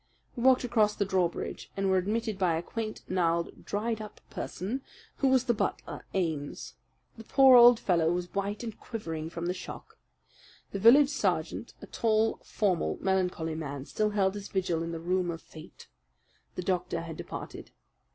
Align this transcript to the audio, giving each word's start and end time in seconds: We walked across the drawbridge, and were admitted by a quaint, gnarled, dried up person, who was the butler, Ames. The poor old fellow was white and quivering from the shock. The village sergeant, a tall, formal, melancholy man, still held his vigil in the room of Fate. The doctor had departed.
We 0.35 0.41
walked 0.41 0.63
across 0.63 0.95
the 0.95 1.05
drawbridge, 1.05 1.69
and 1.77 1.87
were 1.87 1.99
admitted 1.99 2.39
by 2.39 2.55
a 2.57 2.63
quaint, 2.63 3.03
gnarled, 3.07 3.65
dried 3.65 4.01
up 4.01 4.19
person, 4.31 4.81
who 5.17 5.27
was 5.27 5.43
the 5.43 5.53
butler, 5.53 6.07
Ames. 6.15 6.73
The 7.19 7.23
poor 7.23 7.55
old 7.55 7.79
fellow 7.79 8.11
was 8.11 8.33
white 8.33 8.63
and 8.63 8.75
quivering 8.79 9.29
from 9.29 9.45
the 9.45 9.53
shock. 9.53 9.99
The 10.71 10.79
village 10.79 11.09
sergeant, 11.09 11.75
a 11.83 11.85
tall, 11.85 12.39
formal, 12.43 12.97
melancholy 12.99 13.53
man, 13.53 13.85
still 13.85 14.09
held 14.09 14.33
his 14.33 14.47
vigil 14.47 14.81
in 14.81 14.91
the 14.91 14.99
room 14.99 15.29
of 15.29 15.39
Fate. 15.39 15.87
The 16.55 16.63
doctor 16.63 17.01
had 17.01 17.15
departed. 17.15 17.69